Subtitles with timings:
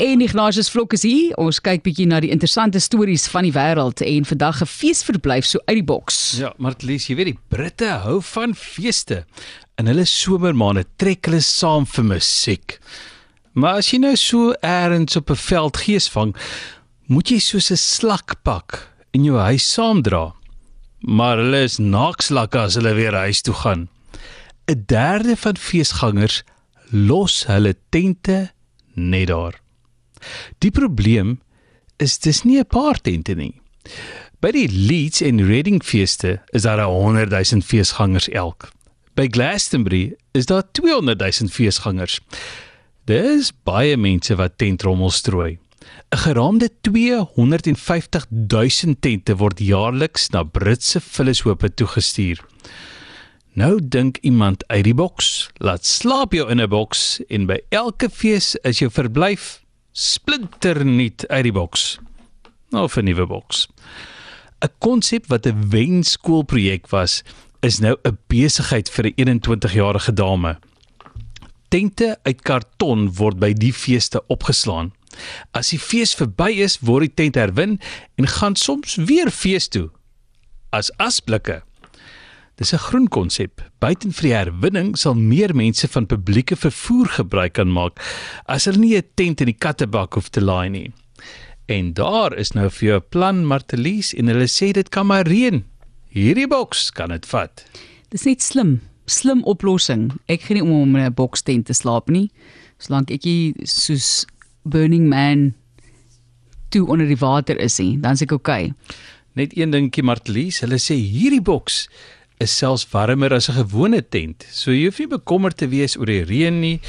[0.00, 1.34] En Ignatius Vlok is hier.
[1.36, 5.60] Ons kyk bietjie na die interessante stories van die wêreld en vandag 'n feesverblyf so
[5.66, 6.38] uit die boks.
[6.40, 9.26] Ja, maar Lies, jy weet die Britte hou van feeste.
[9.76, 12.78] In hulle somermaande trek hulle saam vir musiek.
[13.52, 16.34] Maar as jy nou so eers op 'n veld geesvang,
[17.06, 20.32] moet jy soos 'n slak pak in jou huis saamdra.
[21.00, 23.88] Maar hulle is naakslakke as hulle weer huis toe gaan.
[24.66, 26.42] 'n Derde van feesgangers
[26.90, 28.50] los hulle tente
[28.94, 29.60] net daar.
[30.58, 31.40] Die probleem
[31.96, 33.60] is dis nie 'n paar tente nie.
[34.40, 38.70] By die Leeds en Reading feeste is daar 100 000 feesgangers elk.
[39.14, 42.20] By Glastonbury is daar 200 000 feesgangers.
[43.04, 45.58] Dis baie mense wat tentrommel strooi.
[46.10, 52.40] 'n Geraamde 250 000 tente word jaarliks na Britse vullishope toegestuur.
[53.52, 55.50] Nou dink iemand uit die boks.
[55.58, 59.59] Laat slaap jou in 'n boks en by elke fees is jou verblyf
[59.92, 61.98] splinternuut uit die boks.
[62.70, 63.68] Of 'n nuwe boks.
[64.60, 67.22] 'n Konsep wat 'n wenskoolprojek was,
[67.60, 70.58] is nou 'n besigheid vir 'n 21-jarige dame.
[71.68, 74.92] Tente uit karton word by die feeste opgeslaan.
[75.50, 77.80] As die fees verby is, word die tent herwin
[78.14, 79.90] en gaan soms weer fees toe
[80.70, 81.62] as asblikke.
[82.60, 83.62] Dis 'n groen konsep.
[83.78, 87.96] Buiten vir die herwinning sal meer mense van publieke vervoer gebruik kan maak
[88.44, 90.92] as hulle nie 'n tent in die kattebak hoef te laai nie.
[91.68, 95.24] En daar is nou vir jou 'n plan Martelies en hulle sê dit kan maar
[95.26, 95.64] reën.
[96.10, 97.64] Hierdie boks kan dit vat.
[98.10, 100.12] Dis net slim, slim oplossing.
[100.28, 102.30] Ek gee nie om om in 'n boks tent te slaap nie,
[102.78, 104.26] solank ek nie soos
[104.64, 105.54] Burning Man
[106.68, 108.74] toe onder die water is nie, dan is ek okay.
[109.34, 111.88] Net een dingetjie Martelies, hulle sê hierdie boks
[112.40, 114.46] is selfs warmer as 'n gewone tent.
[114.50, 116.80] So jy hoef nie bekommerd te wees oor die reën nie.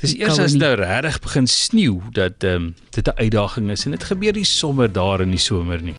[0.00, 0.60] Dis eers as nie.
[0.60, 4.44] nou regtig begin sneeu dat ehm um, dit 'n uitdaging is en dit gebeur nie
[4.44, 5.94] sommer daar in die somer nie.